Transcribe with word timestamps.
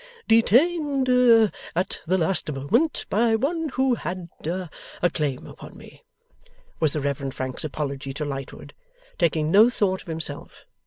'Detained 0.27 1.07
at 1.75 2.01
the 2.07 2.17
last 2.17 2.51
moment 2.51 3.05
by 3.11 3.35
one 3.35 3.69
who 3.73 3.93
had 3.93 4.29
a 4.47 5.09
claim 5.13 5.45
upon 5.45 5.77
me,' 5.77 6.01
was 6.79 6.93
the 6.93 7.01
Reverend 7.01 7.35
Frank's 7.35 7.63
apology 7.63 8.11
to 8.11 8.25
Lightwood, 8.25 8.73
taking 9.19 9.51
no 9.51 9.69
thought 9.69 10.01
of 10.01 10.07
himself. 10.07 10.65